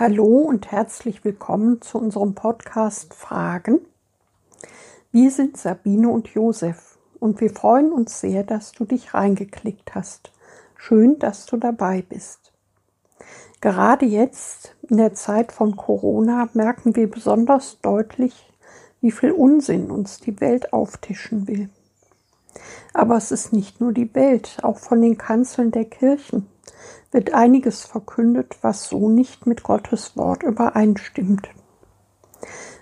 Hallo 0.00 0.38
und 0.38 0.72
herzlich 0.72 1.26
willkommen 1.26 1.82
zu 1.82 1.98
unserem 1.98 2.34
Podcast 2.34 3.12
Fragen. 3.12 3.80
Wir 5.12 5.30
sind 5.30 5.58
Sabine 5.58 6.08
und 6.08 6.28
Josef 6.28 6.96
und 7.18 7.42
wir 7.42 7.50
freuen 7.50 7.92
uns 7.92 8.18
sehr, 8.18 8.42
dass 8.42 8.72
du 8.72 8.86
dich 8.86 9.12
reingeklickt 9.12 9.94
hast. 9.94 10.32
Schön, 10.74 11.18
dass 11.18 11.44
du 11.44 11.58
dabei 11.58 12.00
bist. 12.00 12.50
Gerade 13.60 14.06
jetzt 14.06 14.74
in 14.88 14.96
der 14.96 15.12
Zeit 15.12 15.52
von 15.52 15.76
Corona 15.76 16.48
merken 16.54 16.96
wir 16.96 17.10
besonders 17.10 17.78
deutlich, 17.82 18.50
wie 19.02 19.10
viel 19.10 19.32
Unsinn 19.32 19.90
uns 19.90 20.18
die 20.18 20.40
Welt 20.40 20.72
auftischen 20.72 21.46
will. 21.46 21.68
Aber 22.94 23.18
es 23.18 23.32
ist 23.32 23.52
nicht 23.52 23.82
nur 23.82 23.92
die 23.92 24.14
Welt, 24.14 24.60
auch 24.62 24.78
von 24.78 25.02
den 25.02 25.18
Kanzeln 25.18 25.72
der 25.72 25.84
Kirchen 25.84 26.46
wird 27.10 27.34
einiges 27.34 27.84
verkündet, 27.84 28.56
was 28.62 28.88
so 28.88 29.08
nicht 29.08 29.46
mit 29.46 29.62
Gottes 29.62 30.16
Wort 30.16 30.42
übereinstimmt. 30.42 31.48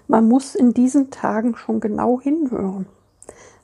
Man 0.06 0.28
muss 0.28 0.54
in 0.54 0.72
diesen 0.72 1.10
Tagen 1.10 1.56
schon 1.56 1.80
genau 1.80 2.20
hinhören, 2.20 2.86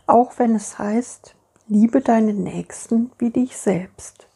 auch 0.06 0.38
wenn 0.38 0.54
es 0.54 0.78
heißt, 0.78 1.34
liebe 1.68 2.00
deinen 2.00 2.42
Nächsten 2.42 3.10
wie 3.18 3.30
dich 3.30 3.56
selbst. 3.56 4.28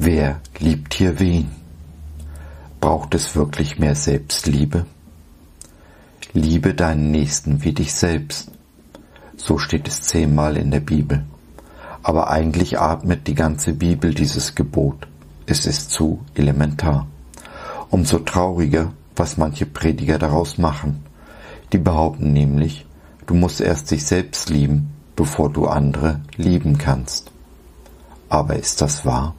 Wer 0.00 0.40
liebt 0.58 0.94
hier 0.94 1.18
wen? 1.18 1.67
Braucht 3.08 3.22
es 3.22 3.34
wirklich 3.34 3.78
mehr 3.78 3.94
Selbstliebe? 3.94 4.84
Liebe 6.34 6.74
deinen 6.74 7.10
Nächsten 7.10 7.64
wie 7.64 7.72
dich 7.72 7.94
selbst. 7.94 8.50
So 9.34 9.56
steht 9.56 9.88
es 9.88 10.02
zehnmal 10.02 10.58
in 10.58 10.70
der 10.70 10.80
Bibel. 10.80 11.24
Aber 12.02 12.28
eigentlich 12.28 12.78
atmet 12.78 13.26
die 13.26 13.34
ganze 13.34 13.72
Bibel 13.72 14.12
dieses 14.12 14.54
Gebot. 14.54 15.08
Es 15.46 15.64
ist 15.64 15.90
zu 15.90 16.22
elementar. 16.34 17.06
Umso 17.88 18.18
trauriger, 18.18 18.92
was 19.16 19.38
manche 19.38 19.64
Prediger 19.64 20.18
daraus 20.18 20.58
machen. 20.58 21.02
Die 21.72 21.78
behaupten 21.78 22.34
nämlich, 22.34 22.84
du 23.26 23.32
musst 23.32 23.62
erst 23.62 23.90
dich 23.90 24.04
selbst 24.04 24.50
lieben, 24.50 24.90
bevor 25.16 25.50
du 25.50 25.66
andere 25.66 26.20
lieben 26.36 26.76
kannst. 26.76 27.32
Aber 28.28 28.56
ist 28.56 28.82
das 28.82 29.06
wahr? 29.06 29.34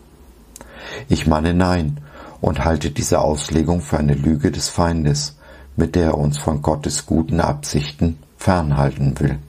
Ich 1.07 1.27
meine 1.27 1.53
nein 1.53 1.99
und 2.41 2.63
halte 2.63 2.91
diese 2.91 3.19
Auslegung 3.19 3.81
für 3.81 3.97
eine 3.97 4.13
Lüge 4.13 4.51
des 4.51 4.69
Feindes, 4.69 5.35
mit 5.75 5.95
der 5.95 6.05
er 6.05 6.17
uns 6.17 6.37
von 6.37 6.61
Gottes 6.61 7.05
guten 7.05 7.39
Absichten 7.39 8.17
fernhalten 8.37 9.19
will. 9.19 9.39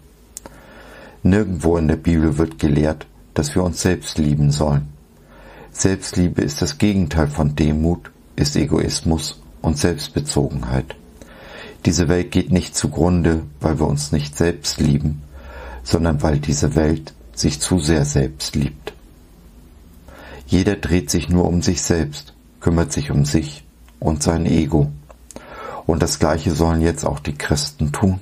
Nirgendwo 1.22 1.76
in 1.76 1.88
der 1.88 1.96
Bibel 1.96 2.38
wird 2.38 2.58
gelehrt, 2.58 3.06
dass 3.34 3.54
wir 3.54 3.62
uns 3.62 3.82
selbst 3.82 4.18
lieben 4.18 4.50
sollen. 4.50 4.88
Selbstliebe 5.70 6.42
ist 6.42 6.62
das 6.62 6.78
Gegenteil 6.78 7.28
von 7.28 7.54
Demut, 7.54 8.10
ist 8.36 8.56
Egoismus 8.56 9.40
und 9.62 9.78
Selbstbezogenheit. 9.78 10.96
Diese 11.86 12.08
Welt 12.08 12.30
geht 12.30 12.50
nicht 12.50 12.74
zugrunde, 12.74 13.42
weil 13.60 13.78
wir 13.78 13.86
uns 13.86 14.12
nicht 14.12 14.36
selbst 14.36 14.80
lieben, 14.80 15.22
sondern 15.82 16.22
weil 16.22 16.38
diese 16.38 16.74
Welt 16.74 17.14
sich 17.34 17.60
zu 17.60 17.78
sehr 17.78 18.04
selbst 18.04 18.54
liebt. 18.56 18.92
Jeder 20.46 20.76
dreht 20.76 21.10
sich 21.10 21.28
nur 21.28 21.46
um 21.46 21.62
sich 21.62 21.82
selbst, 21.82 22.34
kümmert 22.60 22.92
sich 22.92 23.10
um 23.10 23.24
sich 23.24 23.64
und 23.98 24.22
sein 24.22 24.46
Ego. 24.46 24.90
Und 25.86 26.02
das 26.02 26.18
Gleiche 26.18 26.52
sollen 26.52 26.82
jetzt 26.82 27.04
auch 27.04 27.18
die 27.18 27.36
Christen 27.36 27.92
tun. 27.92 28.20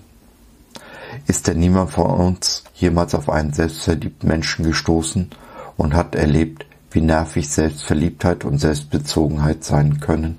Ist 1.27 1.47
denn 1.47 1.59
niemand 1.59 1.91
von 1.91 2.07
uns 2.07 2.65
jemals 2.75 3.15
auf 3.15 3.29
einen 3.29 3.53
selbstverliebten 3.53 4.29
Menschen 4.29 4.65
gestoßen 4.65 5.31
und 5.77 5.95
hat 5.95 6.15
erlebt, 6.15 6.67
wie 6.91 7.01
nervig 7.01 7.49
Selbstverliebtheit 7.49 8.45
und 8.45 8.59
Selbstbezogenheit 8.59 9.65
sein 9.65 10.01
können? 10.01 10.39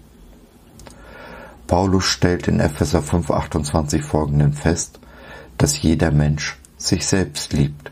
Paulus 1.68 2.06
stellt 2.06 2.48
in 2.48 2.60
Epheser 2.60 3.02
5,28 3.02 4.02
folgenden 4.02 4.54
fest, 4.54 5.00
dass 5.60 5.81
jeder 5.81 6.10
Mensch 6.10 6.58
sich 6.78 7.06
selbst 7.06 7.54
liebt. 7.54 7.92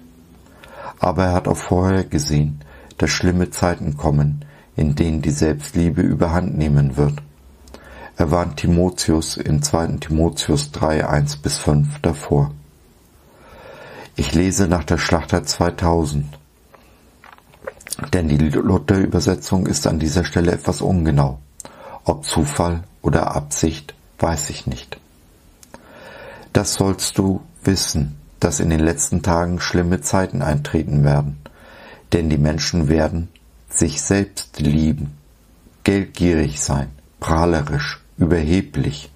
Aber 0.99 1.25
er 1.25 1.33
hat 1.33 1.47
auch 1.47 1.57
vorher 1.57 2.03
gesehen, 2.03 2.61
dass 2.97 3.11
schlimme 3.11 3.51
Zeiten 3.51 3.95
kommen, 3.95 4.43
in 4.77 4.95
denen 4.95 5.21
die 5.21 5.31
Selbstliebe 5.31 6.01
überhand 6.01 6.57
nehmen 6.57 6.95
wird. 6.95 7.15
Er 8.15 8.31
warnt 8.31 8.57
Timotheus 8.57 9.35
in 9.35 9.61
2. 9.61 9.97
Timotheus 9.99 10.71
3, 10.71 11.05
1 11.05 11.37
bis 11.37 11.57
5 11.57 11.99
davor. 12.01 12.51
Ich 14.15 14.33
lese 14.33 14.69
nach 14.69 14.85
der 14.85 14.97
Schlachter 14.97 15.43
2000, 15.43 16.25
denn 18.13 18.29
die 18.29 18.37
Luther-Übersetzung 18.37 19.67
ist 19.67 19.85
an 19.85 19.99
dieser 19.99 20.23
Stelle 20.23 20.53
etwas 20.53 20.81
ungenau. 20.81 21.39
Ob 22.05 22.23
Zufall 22.23 22.85
oder 23.01 23.35
Absicht, 23.35 23.93
weiß 24.19 24.49
ich 24.51 24.65
nicht. 24.65 24.97
Das 26.53 26.75
sollst 26.75 27.17
du 27.17 27.41
wissen, 27.63 28.15
dass 28.39 28.61
in 28.61 28.69
den 28.69 28.79
letzten 28.79 29.21
Tagen 29.21 29.59
schlimme 29.59 29.99
Zeiten 29.99 30.41
eintreten 30.41 31.03
werden 31.03 31.37
denn 32.13 32.29
die 32.29 32.37
Menschen 32.37 32.87
werden 32.87 33.29
sich 33.69 34.01
selbst 34.01 34.59
lieben, 34.59 35.17
geldgierig 35.83 36.61
sein, 36.61 36.89
prahlerisch, 37.19 38.01
überheblich, 38.17 39.11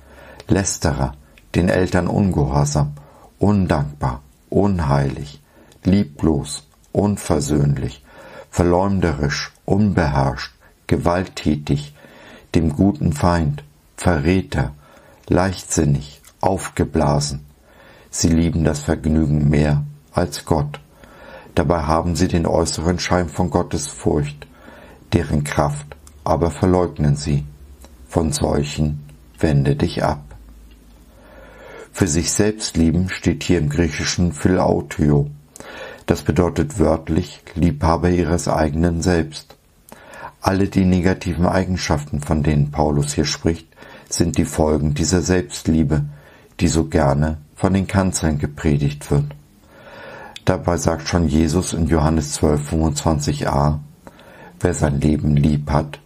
lästerer, 0.47 1.15
den 1.55 1.69
Eltern 1.69 2.07
ungehorsam, 2.07 2.93
undankbar, 3.39 4.21
unheilig, 4.49 5.41
lieblos, 5.83 6.67
unversöhnlich, 6.91 8.03
verleumderisch, 8.49 9.51
unbeherrscht, 9.65 10.53
gewalttätig, 10.87 11.93
dem 12.53 12.73
guten 12.73 13.13
Feind, 13.13 13.63
Verräter, 13.95 14.73
leichtsinnig, 15.27 16.21
aufgeblasen. 16.41 17.45
Sie 18.09 18.29
lieben 18.29 18.63
das 18.63 18.81
Vergnügen 18.81 19.49
mehr 19.49 19.83
als 20.11 20.43
Gott 20.43 20.81
Dabei 21.55 21.83
haben 21.83 22.15
sie 22.15 22.27
den 22.27 22.45
äußeren 22.45 22.99
Schein 22.99 23.29
von 23.29 23.49
Gottes 23.49 23.87
Furcht, 23.87 24.47
deren 25.13 25.43
Kraft 25.43 25.95
aber 26.23 26.51
verleugnen 26.51 27.15
sie. 27.15 27.43
Von 28.07 28.31
solchen 28.31 29.03
wende 29.39 29.75
dich 29.75 30.03
ab. 30.03 30.23
Für 31.91 32.07
sich 32.07 32.31
selbst 32.31 32.77
lieben 32.77 33.09
steht 33.09 33.43
hier 33.43 33.59
im 33.59 33.69
Griechischen 33.69 34.31
Philautio. 34.33 35.29
Das 36.05 36.23
bedeutet 36.23 36.79
wörtlich 36.79 37.41
Liebhaber 37.55 38.09
ihres 38.09 38.47
eigenen 38.47 39.01
Selbst. 39.01 39.55
Alle 40.41 40.67
die 40.67 40.85
negativen 40.85 41.45
Eigenschaften, 41.45 42.21
von 42.21 42.43
denen 42.43 42.71
Paulus 42.71 43.13
hier 43.13 43.25
spricht, 43.25 43.67
sind 44.09 44.37
die 44.37 44.45
Folgen 44.45 44.93
dieser 44.93 45.21
Selbstliebe, 45.21 46.05
die 46.59 46.67
so 46.67 46.85
gerne 46.85 47.37
von 47.55 47.73
den 47.73 47.87
Kanzeln 47.87 48.39
gepredigt 48.39 49.11
wird. 49.11 49.25
Dabei 50.45 50.77
sagt 50.77 51.07
schon 51.07 51.27
Jesus 51.27 51.73
in 51.73 51.87
Johannes 51.87 52.33
12, 52.33 52.73
25a, 52.73 53.79
wer 54.59 54.73
sein 54.73 54.99
Leben 54.99 55.35
lieb 55.35 55.69
hat, 55.69 55.99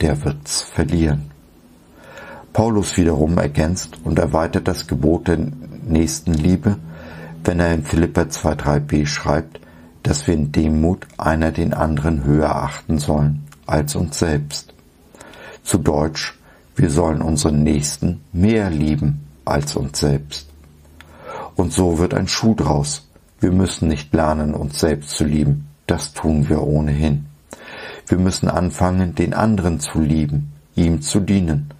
der 0.00 0.24
wird's 0.24 0.62
verlieren. 0.62 1.30
Paulus 2.52 2.96
wiederum 2.96 3.38
ergänzt 3.38 3.98
und 4.04 4.18
erweitert 4.18 4.68
das 4.68 4.86
Gebot 4.86 5.28
der 5.28 5.38
Nächstenliebe, 5.86 6.76
wenn 7.44 7.60
er 7.60 7.74
in 7.74 7.84
Philippa 7.84 8.22
2,3b 8.22 9.06
schreibt, 9.06 9.60
dass 10.02 10.26
wir 10.26 10.34
in 10.34 10.52
Demut 10.52 11.06
einer 11.16 11.52
den 11.52 11.74
anderen 11.74 12.24
höher 12.24 12.54
achten 12.54 12.98
sollen 12.98 13.44
als 13.66 13.94
uns 13.94 14.18
selbst. 14.18 14.74
Zu 15.62 15.78
Deutsch, 15.78 16.38
wir 16.76 16.90
sollen 16.90 17.22
unseren 17.22 17.62
Nächsten 17.62 18.22
mehr 18.32 18.70
lieben 18.70 19.26
als 19.44 19.76
uns 19.76 20.00
selbst. 20.00 20.48
Und 21.54 21.72
so 21.72 21.98
wird 21.98 22.14
ein 22.14 22.28
Schuh 22.28 22.54
draus, 22.54 23.08
wir 23.42 23.50
müssen 23.50 23.88
nicht 23.88 24.14
lernen, 24.14 24.54
uns 24.54 24.78
selbst 24.78 25.10
zu 25.10 25.24
lieben. 25.24 25.68
Das 25.88 26.12
tun 26.14 26.48
wir 26.48 26.62
ohnehin. 26.62 27.26
Wir 28.06 28.18
müssen 28.18 28.48
anfangen, 28.48 29.16
den 29.16 29.34
anderen 29.34 29.80
zu 29.80 30.00
lieben, 30.00 30.52
ihm 30.76 31.02
zu 31.02 31.18
dienen. 31.18 31.74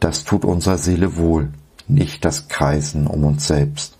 Das 0.00 0.24
tut 0.24 0.44
unserer 0.44 0.76
Seele 0.76 1.16
wohl, 1.16 1.50
nicht 1.86 2.24
das 2.24 2.48
Kreisen 2.48 3.06
um 3.06 3.24
uns 3.24 3.46
selbst. 3.46 3.96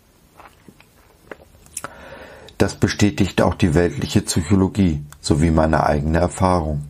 Das 2.58 2.74
bestätigt 2.74 3.42
auch 3.42 3.54
die 3.54 3.74
weltliche 3.74 4.20
Psychologie 4.20 5.04
sowie 5.20 5.52
meine 5.52 5.86
eigene 5.86 6.18
Erfahrung. 6.18 6.82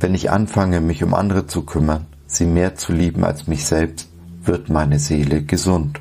Wenn 0.00 0.16
ich 0.16 0.32
anfange, 0.32 0.80
mich 0.80 1.04
um 1.04 1.14
andere 1.14 1.46
zu 1.46 1.62
kümmern, 1.62 2.06
sie 2.26 2.44
mehr 2.44 2.74
zu 2.74 2.92
lieben 2.92 3.24
als 3.24 3.46
mich 3.46 3.66
selbst, 3.66 4.08
wird 4.42 4.68
meine 4.68 4.98
Seele 4.98 5.44
gesund. 5.44 6.00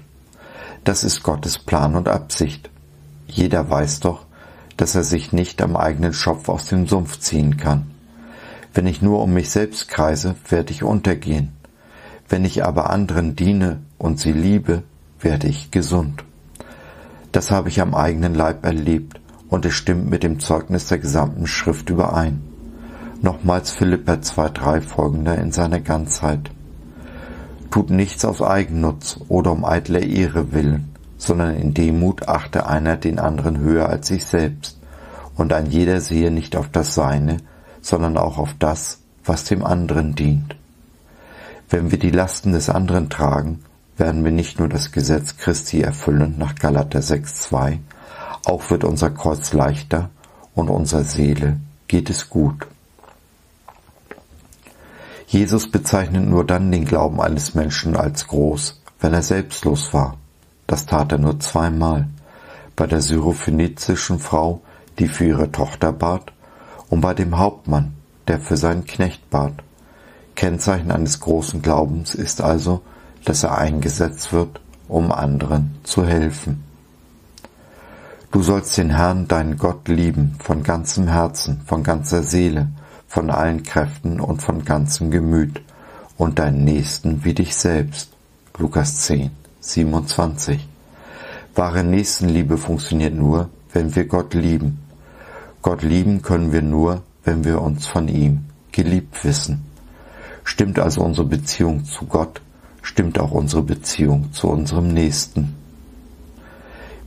Das 0.83 1.05
ist 1.05 1.23
Gottes 1.23 1.59
Plan 1.59 1.95
und 1.95 2.09
Absicht. 2.09 2.69
Jeder 3.25 3.69
weiß 3.69 4.01
doch, 4.01 4.25
dass 4.75 4.95
er 4.95 5.03
sich 5.03 5.31
nicht 5.31 5.61
am 5.61 5.77
eigenen 5.77 6.11
Schopf 6.11 6.49
aus 6.49 6.65
dem 6.65 6.87
Sumpf 6.87 7.19
ziehen 7.19 7.55
kann. 7.55 7.91
Wenn 8.73 8.87
ich 8.87 9.01
nur 9.01 9.21
um 9.21 9.33
mich 9.33 9.49
selbst 9.49 9.87
kreise, 9.87 10.35
werde 10.49 10.73
ich 10.73 10.83
untergehen. 10.83 11.53
Wenn 12.27 12.43
ich 12.43 12.65
aber 12.65 12.89
anderen 12.89 13.35
diene 13.35 13.79
und 13.97 14.19
sie 14.19 14.33
liebe, 14.33 14.83
werde 15.21 15.47
ich 15.47 15.71
gesund. 15.71 16.25
Das 17.31 17.49
habe 17.49 17.69
ich 17.69 17.79
am 17.79 17.95
eigenen 17.95 18.35
Leib 18.35 18.65
erlebt 18.65 19.21
und 19.47 19.65
es 19.65 19.73
stimmt 19.73 20.09
mit 20.09 20.23
dem 20.23 20.41
Zeugnis 20.41 20.87
der 20.87 20.97
gesamten 20.97 21.47
Schrift 21.47 21.89
überein. 21.91 22.41
Nochmals 23.21 23.71
Philipper 23.71 24.15
2,3 24.15 24.81
folgender 24.81 25.37
in 25.37 25.53
seiner 25.53 25.79
Ganzheit. 25.79 26.51
Tut 27.73 27.89
nichts 27.89 28.23
aus 28.23 28.39
Eigennutz 28.43 29.19
oder 29.29 29.51
um 29.51 29.65
eitler 29.65 30.03
Ehre 30.03 30.51
willen, 30.51 30.93
sondern 31.17 31.55
in 31.55 31.73
Demut 31.73 32.27
achte 32.27 32.67
einer 32.67 32.97
den 32.97 33.17
anderen 33.17 33.57
höher 33.57 33.89
als 33.89 34.09
sich 34.09 34.27
selbst, 34.27 34.79
und 35.37 35.53
ein 35.53 35.65
jeder 35.71 35.99
sehe 35.99 36.29
nicht 36.29 36.55
auf 36.55 36.69
das 36.69 36.93
Seine, 36.93 37.37
sondern 37.81 38.15
auch 38.15 38.37
auf 38.37 38.53
das, 38.59 38.99
was 39.25 39.45
dem 39.45 39.65
anderen 39.65 40.13
dient. 40.13 40.55
Wenn 41.67 41.89
wir 41.89 41.97
die 41.97 42.11
Lasten 42.11 42.51
des 42.51 42.69
anderen 42.69 43.09
tragen, 43.09 43.63
werden 43.97 44.23
wir 44.23 44.31
nicht 44.31 44.59
nur 44.59 44.69
das 44.69 44.91
Gesetz 44.91 45.37
Christi 45.37 45.81
erfüllen 45.81 46.35
nach 46.37 46.53
Galater 46.53 46.99
6,2, 46.99 47.79
auch 48.45 48.69
wird 48.69 48.83
unser 48.83 49.09
Kreuz 49.09 49.51
leichter 49.51 50.11
und 50.53 50.69
unserer 50.69 51.05
Seele 51.05 51.57
geht 51.87 52.11
es 52.11 52.29
gut. 52.29 52.67
Jesus 55.33 55.71
bezeichnet 55.71 56.29
nur 56.29 56.45
dann 56.45 56.71
den 56.71 56.85
Glauben 56.85 57.19
eines 57.19 57.55
Menschen 57.55 57.95
als 57.95 58.27
groß, 58.27 58.83
wenn 58.99 59.15
er 59.15 59.23
selbstlos 59.23 59.91
war. 59.91 60.17
Das 60.67 60.85
tat 60.85 61.11
er 61.11 61.17
nur 61.17 61.39
zweimal. 61.39 62.07
Bei 62.75 62.85
der 62.85 63.01
syrophönizischen 63.01 64.19
Frau, 64.19 64.61
die 64.99 65.07
für 65.07 65.25
ihre 65.25 65.51
Tochter 65.51 65.91
bat, 65.91 66.31
und 66.87 67.01
bei 67.01 67.15
dem 67.15 67.39
Hauptmann, 67.39 67.95
der 68.27 68.39
für 68.39 68.57
seinen 68.57 68.85
Knecht 68.85 69.27
bat. 69.31 69.53
Kennzeichen 70.35 70.91
eines 70.91 71.19
großen 71.19 71.63
Glaubens 71.63 72.13
ist 72.13 72.39
also, 72.39 72.83
dass 73.25 73.41
er 73.41 73.57
eingesetzt 73.57 74.33
wird, 74.33 74.61
um 74.87 75.11
anderen 75.11 75.79
zu 75.81 76.05
helfen. 76.05 76.63
Du 78.29 78.43
sollst 78.43 78.77
den 78.77 78.91
Herrn, 78.91 79.27
deinen 79.27 79.57
Gott, 79.57 79.87
lieben, 79.87 80.35
von 80.37 80.61
ganzem 80.61 81.07
Herzen, 81.07 81.61
von 81.65 81.81
ganzer 81.81 82.21
Seele, 82.21 82.67
von 83.13 83.29
allen 83.29 83.61
Kräften 83.61 84.19
und 84.19 84.41
von 84.41 84.65
ganzem 84.65 85.11
Gemüt, 85.11 85.61
und 86.17 86.39
deinen 86.39 86.63
Nächsten 86.63 87.23
wie 87.23 87.35
dich 87.35 87.55
selbst. 87.55 88.09
Lukas 88.57 89.01
10, 89.01 89.29
27. 89.59 90.67
Wahre 91.53 91.83
Nächstenliebe 91.83 92.57
funktioniert 92.57 93.13
nur, 93.13 93.49
wenn 93.71 93.95
wir 93.95 94.05
Gott 94.07 94.33
lieben. 94.33 94.79
Gott 95.61 95.83
lieben 95.83 96.23
können 96.23 96.51
wir 96.51 96.63
nur, 96.63 97.03
wenn 97.23 97.43
wir 97.43 97.61
uns 97.61 97.85
von 97.85 98.07
ihm 98.07 98.45
geliebt 98.71 99.23
wissen. 99.23 99.63
Stimmt 100.43 100.79
also 100.79 101.01
unsere 101.01 101.27
Beziehung 101.27 101.85
zu 101.85 102.07
Gott, 102.07 102.41
stimmt 102.81 103.19
auch 103.19 103.31
unsere 103.31 103.61
Beziehung 103.61 104.33
zu 104.33 104.47
unserem 104.47 104.87
Nächsten. 104.87 105.53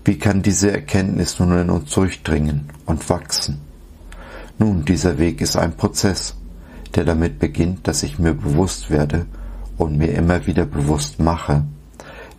Wie 0.04 0.20
kann 0.20 0.40
diese 0.40 0.70
Erkenntnis 0.70 1.40
nun 1.40 1.58
in 1.58 1.68
uns 1.68 1.90
durchdringen 1.90 2.68
und 2.86 3.10
wachsen? 3.10 3.65
Nun, 4.58 4.84
dieser 4.84 5.18
Weg 5.18 5.40
ist 5.40 5.56
ein 5.56 5.76
Prozess, 5.76 6.34
der 6.94 7.04
damit 7.04 7.38
beginnt, 7.38 7.86
dass 7.86 8.02
ich 8.02 8.18
mir 8.18 8.32
bewusst 8.32 8.90
werde 8.90 9.26
und 9.76 9.98
mir 9.98 10.12
immer 10.14 10.46
wieder 10.46 10.64
bewusst 10.64 11.20
mache, 11.20 11.64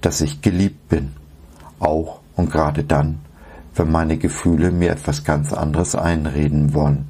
dass 0.01 0.21
ich 0.21 0.41
geliebt 0.41 0.89
bin, 0.89 1.13
auch 1.79 2.21
und 2.35 2.51
gerade 2.51 2.83
dann, 2.83 3.19
wenn 3.75 3.91
meine 3.91 4.17
Gefühle 4.17 4.71
mir 4.71 4.91
etwas 4.91 5.23
ganz 5.23 5.53
anderes 5.53 5.95
einreden 5.95 6.73
wollen. 6.73 7.07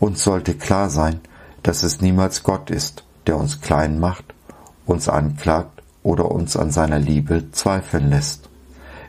Uns 0.00 0.24
sollte 0.24 0.54
klar 0.54 0.90
sein, 0.90 1.20
dass 1.62 1.84
es 1.84 2.00
niemals 2.00 2.42
Gott 2.42 2.70
ist, 2.70 3.04
der 3.28 3.36
uns 3.36 3.60
klein 3.60 4.00
macht, 4.00 4.24
uns 4.86 5.08
anklagt 5.08 5.82
oder 6.02 6.32
uns 6.32 6.56
an 6.56 6.72
seiner 6.72 6.98
Liebe 6.98 7.52
zweifeln 7.52 8.10
lässt. 8.10 8.48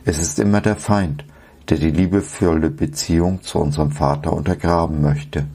Es 0.04 0.20
ist 0.20 0.38
immer 0.38 0.60
der 0.60 0.76
Feind, 0.76 1.24
der 1.68 1.78
die 1.78 1.90
liebevolle 1.90 2.70
Beziehung 2.70 3.42
zu 3.42 3.58
unserem 3.58 3.90
Vater 3.90 4.32
untergraben 4.32 5.00
möchte. 5.00 5.46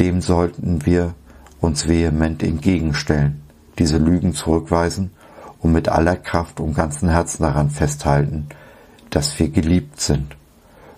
Dem 0.00 0.20
sollten 0.20 0.84
wir 0.84 1.14
uns 1.60 1.88
vehement 1.88 2.42
entgegenstellen, 2.42 3.42
diese 3.78 3.98
Lügen 3.98 4.34
zurückweisen 4.34 5.10
und 5.60 5.72
mit 5.72 5.88
aller 5.88 6.16
Kraft 6.16 6.60
und 6.60 6.74
ganzen 6.74 7.08
Herzen 7.08 7.42
daran 7.42 7.70
festhalten, 7.70 8.48
dass 9.10 9.38
wir 9.38 9.48
geliebt 9.48 10.00
sind, 10.00 10.36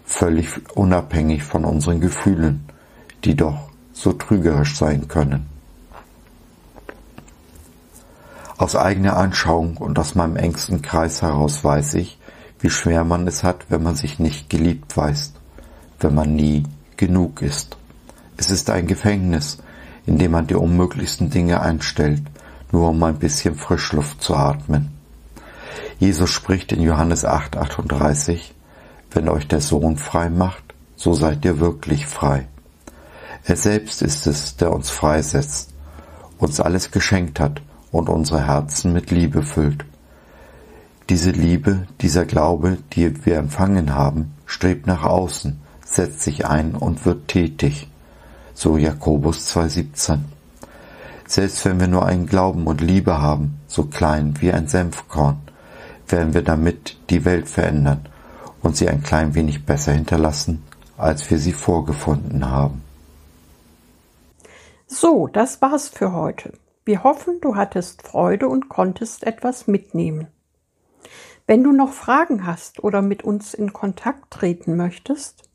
völlig 0.05 0.49
unabhängig 0.75 1.45
von 1.45 1.65
unseren 1.65 2.01
Gefühlen, 2.01 2.65
die 3.25 3.37
doch 3.37 3.69
so 3.93 4.13
trügerisch 4.13 4.77
sein 4.77 5.09
können. 5.09 5.47
Aus 8.57 8.75
eigener 8.75 9.17
Anschauung 9.17 9.77
und 9.77 9.99
aus 9.99 10.17
meinem 10.17 10.37
engsten 10.37 10.83
Kreis 10.83 11.23
heraus 11.23 11.63
weiß 11.63 11.95
ich, 11.95 12.18
wie 12.61 12.71
schwer 12.71 13.05
man 13.05 13.27
es 13.27 13.45
hat, 13.45 13.67
wenn 13.69 13.83
man 13.83 13.95
sich 13.95 14.19
nicht 14.19 14.51
geliebt 14.51 14.97
weiß, 14.97 15.33
wenn 16.01 16.15
man 16.15 16.35
nie 16.35 16.65
genug 16.97 17.43
ist. 17.43 17.77
Es 18.37 18.51
ist 18.51 18.71
ein 18.71 18.87
Gefängnis, 18.87 19.59
in 20.07 20.19
dem 20.19 20.33
man 20.33 20.47
die 20.47 20.55
unmöglichsten 20.55 21.31
Dinge 21.31 21.61
einstellt, 21.61 22.23
nur 22.73 22.91
um 22.91 23.03
ein 23.03 23.19
bisschen 23.19 23.55
Frischluft 23.55 24.23
zu 24.23 24.35
atmen. 24.35 24.91
Jesus 25.99 26.31
spricht 26.31 26.73
in 26.73 26.81
Johannes 26.81 27.25
8, 27.25 27.57
38, 27.57 28.55
wenn 29.11 29.29
euch 29.29 29.49
der 29.49 29.61
Sohn 29.61 29.97
frei 29.97 30.31
macht, 30.31 30.63
so 30.97 31.15
seid 31.15 31.45
ihr 31.45 31.61
wirklich 31.61 32.07
frei. 32.07 32.47
Er 33.45 33.57
selbst 33.57 34.03
ist 34.03 34.27
es, 34.27 34.57
der 34.57 34.73
uns 34.73 34.91
freisetzt, 34.91 35.73
uns 36.39 36.61
alles 36.61 36.91
geschenkt 36.91 37.41
hat 37.41 37.63
und 37.91 38.09
unsere 38.09 38.47
Herzen 38.47 38.93
mit 38.93 39.11
Liebe 39.11 39.43
füllt. 39.43 39.85
Diese 41.09 41.31
Liebe, 41.31 41.87
dieser 42.03 42.27
Glaube, 42.27 42.77
die 42.93 43.25
wir 43.25 43.39
empfangen 43.39 43.95
haben, 43.95 44.35
strebt 44.45 44.87
nach 44.87 45.05
außen, 45.05 45.59
setzt 45.83 46.21
sich 46.21 46.47
ein 46.47 46.75
und 46.75 47.07
wird 47.07 47.29
tätig. 47.29 47.89
So 48.53 48.77
Jakobus 48.77 49.57
2,17. 49.57 50.19
Selbst 51.27 51.65
wenn 51.65 51.81
wir 51.81 51.89
nur 51.89 52.05
einen 52.05 52.27
Glauben 52.27 52.67
und 52.67 52.83
Liebe 52.83 53.23
haben, 53.23 53.59
so 53.69 53.85
klein 53.85 54.35
wie 54.41 54.53
ein 54.53 54.69
Senfkorn, 54.69 55.39
werden 56.07 56.35
wir 56.35 56.43
damit 56.43 56.99
die 57.09 57.25
Welt 57.25 57.49
verändern 57.49 58.07
und 58.63 58.77
sie 58.77 58.91
ein 58.91 59.03
klein 59.03 59.35
wenig 59.35 59.65
besser 59.65 59.93
hinterlassen, 59.93 60.63
als 60.99 61.31
wir 61.31 61.39
sie 61.39 61.55
vorgefunden 61.55 62.51
haben. 62.51 62.83
So, 64.87 65.27
das 65.27 65.63
war's 65.63 65.89
für 65.89 66.13
heute. 66.13 66.53
Wir 66.85 67.03
hoffen, 67.03 67.41
du 67.41 67.57
hattest 67.57 68.03
Freude 68.03 68.49
und 68.49 68.69
konntest 68.69 69.25
etwas 69.25 69.67
mitnehmen. 69.67 70.29
Wenn 71.47 71.65
du 71.65 71.73
noch 71.73 71.93
Fragen 71.93 72.47
hast 72.47 72.85
oder 72.85 73.03
mit 73.03 73.25
uns 73.25 73.55
in 73.55 73.73
Kontakt 73.73 74.31
treten 74.31 74.77
möchtest, 74.77 75.49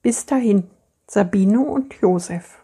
Bis 0.00 0.24
dahin, 0.24 0.70
Sabine 1.06 1.60
und 1.60 1.92
Josef. 2.00 2.56